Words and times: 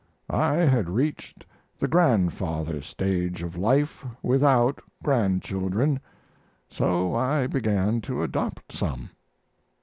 I 0.31 0.55
had 0.55 0.89
reached 0.89 1.45
the 1.77 1.87
grandfather 1.87 2.81
stage 2.81 3.43
of 3.43 3.55
life 3.55 4.03
without 4.23 4.81
grandchildren, 5.03 5.99
so 6.67 7.13
I 7.13 7.45
began 7.45 8.01
to 8.01 8.23
adopt 8.23 8.71
some." 8.71 9.11